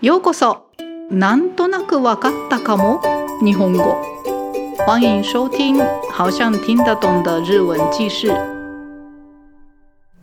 [0.00, 0.70] ようこそ。
[1.10, 3.02] なんとなくわかったかも。
[3.42, 4.00] 日本語。
[4.86, 5.76] 欢迎收听
[6.12, 8.28] 好像听得懂的日文記事。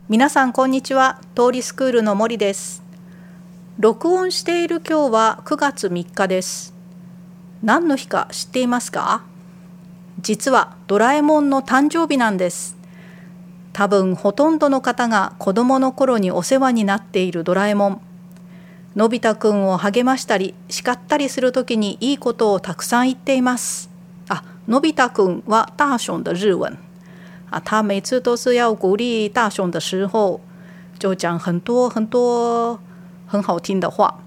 [0.08, 1.20] 皆さんこんにちは。
[1.34, 2.82] 通りスクールの森です。
[3.78, 6.72] 録音している今日は9月3日です。
[7.62, 9.24] 何の日か知っていますか？
[10.22, 12.78] 実はドラえもんの誕生日なんです。
[13.74, 18.00] 多分ほとんどの方が子供の頃にお世話になっているドラえもん。
[18.96, 23.90] のび太くんを励ましたり叱ったりする時にいいことをたくさん言っています。
[24.30, 26.78] あ、のび太くんは大雄的日文。
[27.50, 30.40] 啊，他每次都是要鼓励大雄的时候，
[30.98, 32.80] 就讲很多很多
[33.26, 34.18] 很好听的话。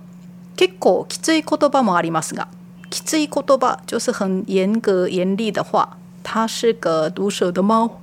[0.56, 2.48] 結構きつい言葉もありますが、
[2.92, 5.98] きつい言葉就是很严格严厉的话。
[6.22, 8.00] 他是个毒舌的猫。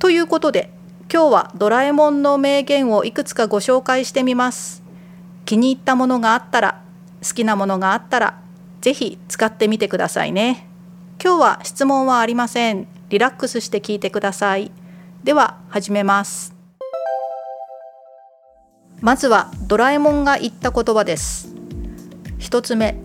[0.00, 0.72] ということで、
[1.08, 4.81] 今日はドラえもんの名言をいくつかご紹介してみます。
[5.44, 6.82] 気に入ったものがあったら
[7.22, 8.40] 好きなものがあったら
[8.80, 10.68] ぜひ使ってみてくださいね。
[11.22, 12.88] 今日は質問はありません。
[13.08, 14.72] リラックスして聞いてください。
[15.22, 16.54] では始めます。
[19.00, 21.54] まずはドラえもんが言った言葉です。
[22.38, 22.96] 一つ目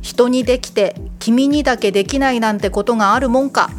[0.00, 3.70] 人にできて君にだけできないなんてことがあるもんか。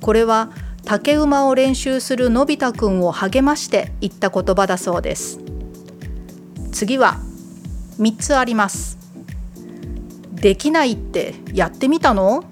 [0.00, 0.50] これは
[0.84, 5.49] 竹馬を練習するのび太くんを励まして言った言葉だそうです。
[6.80, 7.18] 次は
[7.98, 8.96] 3つあります。
[10.32, 12.42] できないってやってみたの？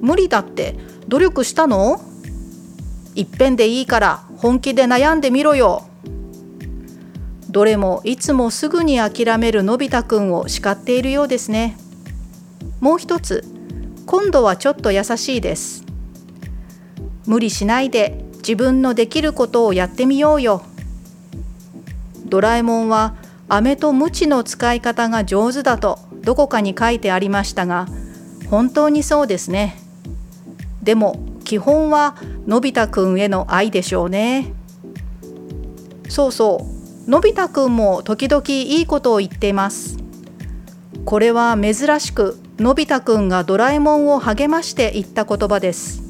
[0.00, 0.74] 無理だって
[1.06, 2.00] 努力したの？
[3.14, 5.86] いっぺんでいいから本気で悩んでみろよ。
[7.48, 11.76] どれもいつもすぐに諦めるのび太くんを叱っているようですね。
[12.80, 13.44] もう一つ
[14.04, 15.84] 今度はちょっと優しいです。
[17.28, 20.64] 無理しないで自分のできることをやってみようよ。
[22.32, 23.14] ドラえもんは
[23.50, 27.88] 飴と鞭の使い方が上手だとどこかに書いてありましたが
[28.48, 29.76] 本当にそうですね。
[30.82, 34.50] でも基本はのび太くんへの愛でしょうね。
[36.08, 36.66] そうそ
[37.06, 37.10] う。
[37.10, 39.98] のび太くんも時々いいことを言っています。
[41.04, 46.02] これは珍しくのび太くんがドラえもんを励まして言った言葉です。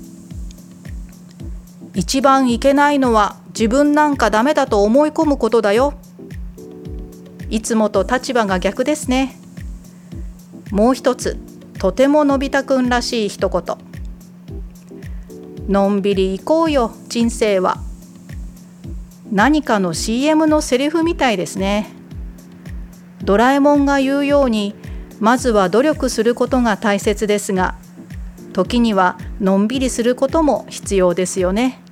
[1.96, 5.94] 一番いけないのは自分なんかダメだと思い込むことだよ。
[7.52, 9.36] いつもと立場が逆ですね。
[10.70, 11.36] もう一つ
[11.78, 13.76] とてものび太くんらしい一言。
[15.68, 17.76] のんびり行こうよ人生は。
[19.30, 21.90] 何かの CM のセリフみたいですね。
[23.22, 24.74] ドラえもんが言うように
[25.20, 27.74] まずは努力することが大切ですが
[28.54, 31.82] 時にはのんびりすることも必要ですよね。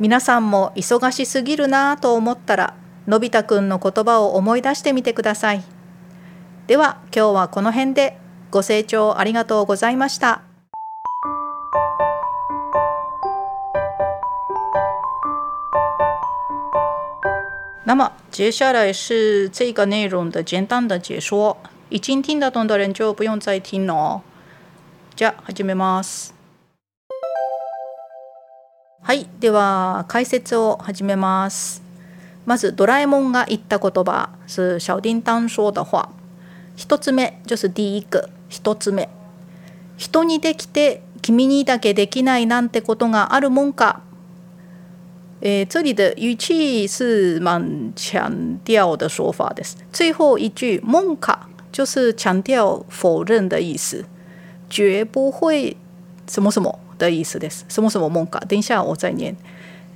[0.00, 2.74] 皆さんも忙しすぎるなぁと思ったら
[3.06, 5.62] のび太くんの言葉を思い出してみてください。
[6.66, 8.18] では今日はこの辺で
[8.50, 10.42] ご清聴ありがとうございました。
[17.86, 21.56] 那么接下来是这个内容的简单的解说，
[21.90, 24.22] 已经听得懂的人就不用再听了。
[25.14, 26.33] じゃあ始めます。
[29.06, 31.82] はい、では解説を始めます。
[32.46, 36.08] まずドラえもんが言った言葉是小叮当说的话。
[36.74, 39.10] 一つ目就是第一个一つ目。
[39.98, 44.00] 人にできて君にだけできないなんてことがあるもんか。
[45.42, 49.76] 诶，这里的语气是蛮强调的说法です。
[49.92, 54.06] 最后一句“梦卡”就是强调否认的意思，
[54.70, 55.76] 绝不会
[56.26, 56.78] 什么什么。
[57.04, 57.64] 的意思です。
[57.68, 58.40] そもそも門か。
[58.40, 59.36] 等一下我再念。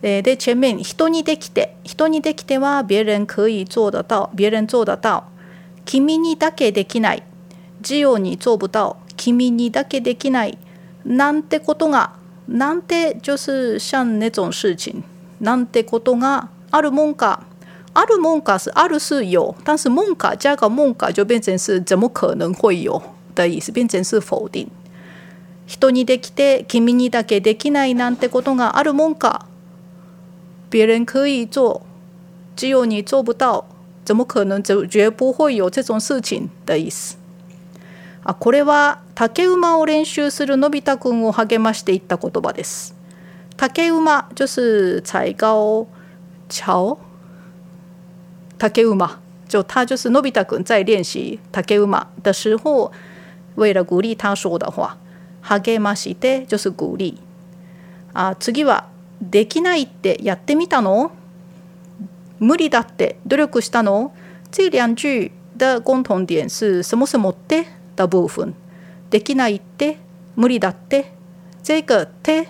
[0.02, 1.76] えで、前面、人にできて。
[1.84, 4.30] 人にできては、別人可以做得到。
[4.34, 5.24] 別人做得到。
[5.84, 7.22] 君にだけできない。
[7.82, 8.96] 只有你做不到。
[9.16, 10.58] 君にだけできない。
[11.04, 12.12] なんてことが。
[12.46, 15.02] なんて就是像那种事情。
[15.40, 17.40] なんてことがあるもんか。
[17.94, 23.02] あるもんか是ある是有，但是梦卡加个梦卡就变成是怎么可能会有
[23.34, 24.68] 的意思，变成是否定。
[25.68, 29.44] 人にできて君にだけできないなんてことがあるもんか。
[30.70, 31.82] 别人可以做
[32.56, 33.66] 只有你做不到。
[34.02, 36.48] 怎么可能绝不会有这种事情？
[36.64, 37.18] 的意思
[38.24, 42.94] あこれは竹馬を練習するのび太くんを励ましていった言葉です。
[43.58, 45.86] 竹馬就是踩高
[46.48, 46.96] 桥
[48.56, 49.18] 竹馬。
[49.46, 52.90] 就他就是のび太くん在练习竹馬的时候
[53.56, 54.96] 为了鼓励他说的话。
[55.48, 57.18] 励まして就是鼓励
[58.12, 58.88] あ次は
[59.22, 61.10] できないってやってみたの？
[62.38, 64.12] 無理だって努力したの？
[64.50, 67.64] 这两句的共同点是什么什么的
[67.96, 68.54] 的部分。
[69.10, 69.96] できないって？
[70.36, 71.12] 無理だって？
[71.62, 72.48] 这个て？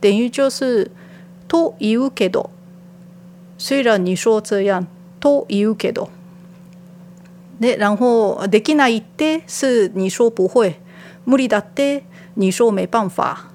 [0.00, 0.90] 等于就是
[1.48, 2.50] と言うけど。
[3.58, 4.86] 虽然你说这样
[5.20, 6.10] と言うけど。
[7.60, 9.42] で然后できないって？
[9.46, 10.76] 是你说不会
[11.26, 12.04] 無理だって？
[12.36, 13.50] 你说没办法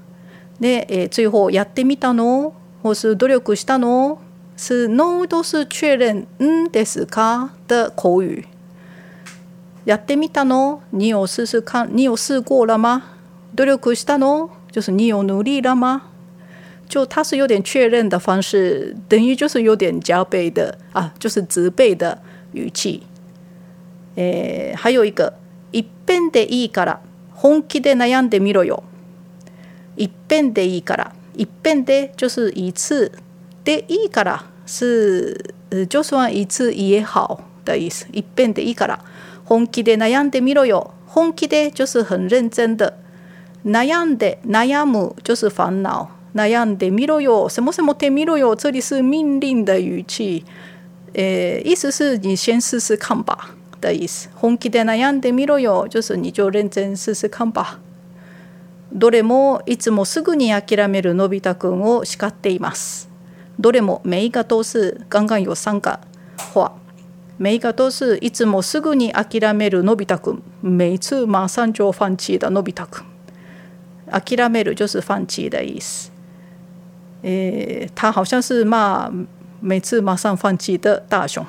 [0.60, 2.54] で、え最後やってみたの。
[2.84, 4.18] 或是努力したの。
[4.58, 7.50] 是 no 都是确认嗯ですか？
[7.68, 8.46] 的口语。
[9.86, 10.80] やってみたの。
[10.92, 13.04] 你有试试看你有试过了吗
[13.56, 14.50] 努力したの。
[14.72, 16.04] 就是你有努力了吗
[16.90, 20.78] 就它是有点确认的方式，等于就是有点加倍的。
[20.94, 22.20] 啊，就是责备的。
[22.54, 23.04] 语气。
[24.16, 25.34] 诶，还有一个
[25.72, 27.00] 一遍でいいから。
[27.42, 28.84] 本気で悩んでみろよ。
[29.98, 33.12] 一遍でいいから一遍で就是一次
[33.64, 35.56] でいいから是
[35.90, 38.06] 就算一次也好的意思。
[38.12, 39.04] 一遍でいいから
[39.46, 40.92] 本気で悩んでみろよ。
[41.08, 42.94] 本気で就是很认真的。
[43.66, 46.10] 悩んで悩む就是烦恼。
[46.34, 50.46] 悩んでみろよ，什么什么てみろよ，这里是命令的语气，
[51.14, 54.30] 呃，意思是你先试试看吧的意思。
[54.36, 57.80] 本気で悩んでみろよ，就是你就认真试试看吧。
[58.94, 63.10] どれもいつもすぐに諦めるのび太くんを叱っています。
[63.60, 66.00] どれも每一个都是刚刚有三个
[66.54, 66.74] 话，
[67.38, 73.06] 每一个都是いつもすぐに諦めるのび太くん，每次马上就放弃的のび太くん。
[74.12, 76.12] 諦める就是放弃的意思。
[77.24, 79.10] えー、他好像是骂
[79.62, 81.46] 每次马上放弃的大雄。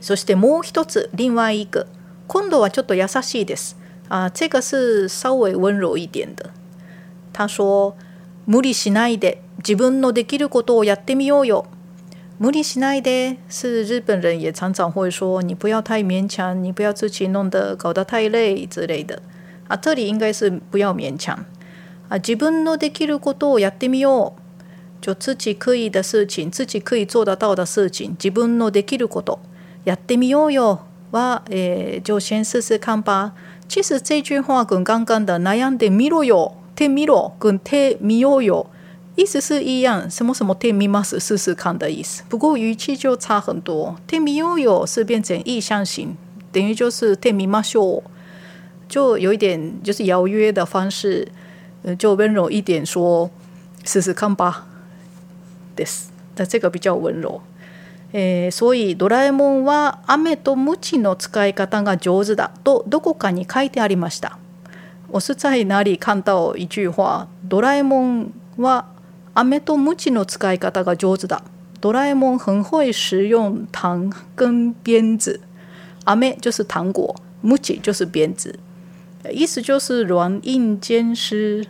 [0.00, 1.86] そしてもう一つ另外一个
[2.26, 3.76] 今度はちょっと優しいです
[4.08, 6.50] 啊，这个是稍微温柔一点的。
[7.32, 7.94] 他说
[8.46, 11.66] 無理しないで自分のできることをやってみようよ。
[12.38, 19.20] 無理しないで是日本人也常常会说你不要太勉强，你不要自己弄得搞得太累之类的。
[19.66, 21.36] 啊，这里应该是不要勉强
[22.08, 24.40] 啊，自分のできることをやってみよう。
[25.00, 29.40] 就自己可以的事情，自己可以做得到的事情，自分のできること
[29.88, 30.80] やってみようよ
[31.12, 33.32] は、えー、就先试试看吧。
[33.66, 38.66] 其实这句话跟刚刚的悩んでみろよ、てみろ跟てみようよ
[39.16, 42.22] 意思是一样，什么什么てみます试试看的意思。
[42.28, 43.96] 不过语气就差很多。
[44.06, 46.16] てみようよ是变成意向型，
[46.52, 48.02] 等于就是てみましょう，
[48.90, 51.28] 就有一点就是邀约的方式，
[51.82, 53.30] 呃，就温柔一点说
[53.84, 54.66] 试试看吧。
[55.74, 56.10] です。
[56.48, 57.40] 这个比较温柔。
[58.12, 64.38] えー、所以ドラえもんは雨と鞭の使い方が上手だとどこかに書いてありました。
[65.10, 68.86] 我是在哪里看到一句话，ドラえもんは
[69.34, 71.42] 雨と鞭の使い方が上手だ。
[71.80, 75.40] ドラえもん很会使用糖跟鞭子。
[76.04, 78.58] 雨就是糖果，鞭就是鞭子，
[79.30, 81.66] 意思就是软硬兼施。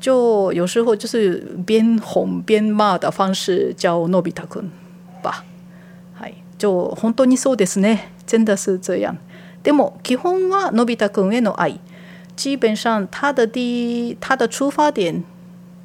[0.00, 4.70] 就有时候就是边哄边骂的方式教诺比塔君
[5.22, 5.44] 吧。
[6.58, 8.10] はい、就本当にそうですね。
[8.26, 9.18] 真的是这样。
[9.62, 11.80] でも基本は诺比塔君への愛。
[12.36, 15.24] 基本上他的第一，他的出发点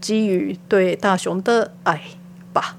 [0.01, 2.01] 基于对大雄的爱
[2.53, 2.75] 吧。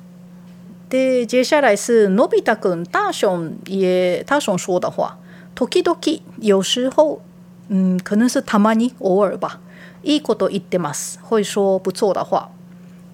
[0.91, 5.19] で接下来是诺比塔君大雄也大雄说的话。
[5.55, 5.99] 時々
[6.41, 7.21] 有时候，
[7.69, 9.61] 嗯，可能是たまに偶尔吧。
[10.03, 11.19] いいこと言ってます。
[11.23, 12.51] 会说不错的话。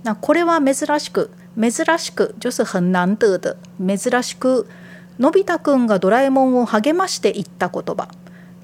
[0.03, 3.57] 那これは珍しく、珍しく就是很难得的。
[3.79, 4.67] 珍しく、
[5.19, 8.09] のび太くんがドラえもんを励まして言った言葉。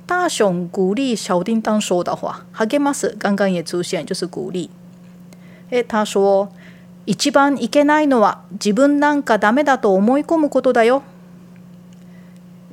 [0.07, 4.71] 大雄鼓励小叮当说的话，励ます刚刚也出现，就是鼓励。
[5.71, 6.49] え、他说，
[7.07, 11.03] 一番いけないのは自分なんかダメだと思い込むことだよ。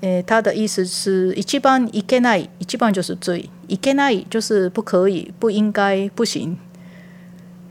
[0.02, 6.58] 诶，他的意思是一番いけない，一番就是最，いけない就是不可以、不应该、不行。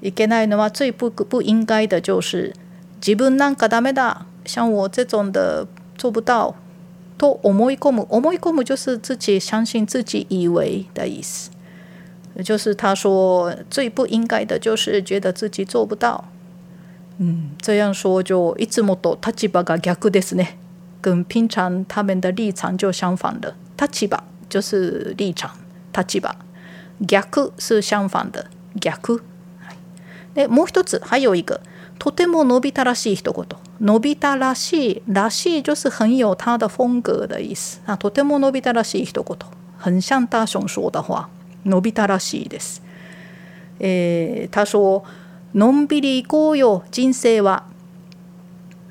[0.03, 2.55] いけないのは最不不应该的就是
[3.01, 5.67] 自分なんかダメだ，像我这种的
[5.97, 6.57] 做不到。
[7.17, 11.51] と思い込む，思い込む就是自己相信自己以为的意思。
[12.43, 16.25] 就是他说最不应该的就是觉得自己做不到。
[17.19, 20.57] 嗯，这样说就いつもと立場が逆ですね。
[21.01, 23.55] 跟平常他们的立场就相反的。
[23.77, 25.51] 立場就是立場。
[25.93, 26.35] 立場。
[26.99, 28.47] 逆是相反的。
[28.75, 29.21] 逆。
[30.35, 31.61] でもう一つ、还有一个。
[31.99, 33.47] とてものび太らしい一言。
[33.81, 35.03] のび太らしい。
[35.09, 37.81] らしい就是很有他的风格的意思。
[37.87, 39.37] 啊，とてものび太らしい一言。
[39.79, 41.29] 很像大雄说的话。
[41.65, 42.83] のび太らしいです。
[43.79, 45.05] えー、他说：
[45.55, 47.65] のんびり行こうよ、人生は。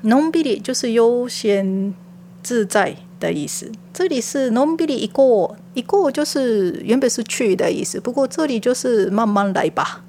[0.04, 1.94] のんびり就是悠闲
[2.42, 3.70] 自在的意思。
[3.92, 10.02] 这里是のんびり行こう，行こう就是原本是去的意思，不过这里就是慢慢来吧，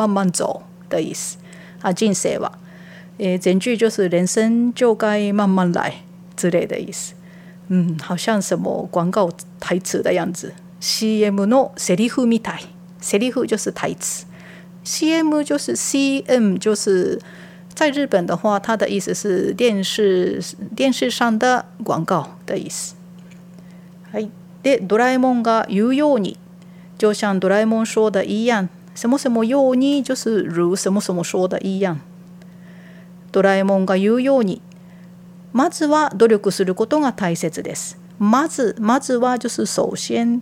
[0.00, 1.36] 慢慢走的意思。
[1.80, 2.50] 啊，人生は，
[3.18, 6.02] 诶，整句就是人生就该慢慢来
[6.36, 7.14] 之类的意思。
[7.68, 9.30] 嗯，好像什么广告
[9.60, 10.52] 台词的样子。
[10.80, 12.60] CM のセリフみたい，
[13.00, 14.26] セリフ就是台词，
[14.84, 17.20] CM 就是 CM 就是
[17.74, 20.42] 在日本的话，它的意思是电视
[20.76, 22.94] 电视上的广告的意思。
[24.12, 24.30] はい。
[24.62, 26.36] で、ドラえもんが言うように，
[26.98, 31.99] 就像ドラえもん说的一样， 什么什么ように就是如什么什么说的一样。
[33.31, 34.61] ドラえもんが言うように、
[35.53, 37.97] まずは努力することが大切です。
[38.19, 40.41] まずまずは就是首先。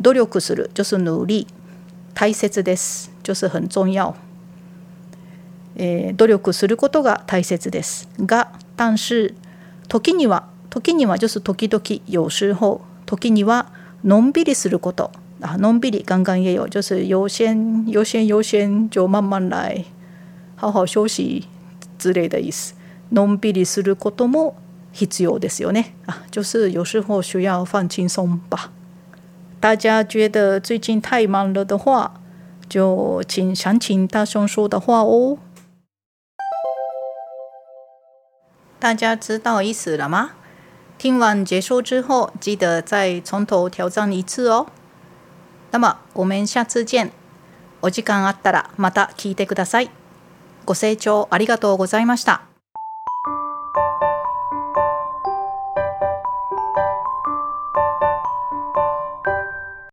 [0.00, 1.48] 努力する就是努力，
[2.14, 4.14] 大切です就是很重要。
[5.74, 9.34] えー、努力することが大切ですが、但是
[9.88, 13.72] 時には時には就是時々有时候時には
[14.04, 15.10] のんびりすること
[15.41, 19.85] 啊，のんびり刚刚也有，就是优先优先优先就慢慢来，
[20.55, 21.47] 好好休息
[21.97, 22.73] 之类的意思。
[23.11, 24.55] のんびりすることも
[24.91, 28.71] 必要ですよね啊，就是有时候需要放轻松吧。
[29.59, 32.21] 大家觉得最近太忙了的话，
[32.67, 35.37] 就请想请大雄说的话哦。
[38.79, 40.31] 大家知道意思了吗？
[40.97, 44.67] 听完结束之后，记得再从头挑战一次哦。
[45.70, 47.10] 那么我们下次见。
[47.80, 49.90] お時間あったらまた聞いてください。
[50.64, 52.47] ご清聴ありがとうございました。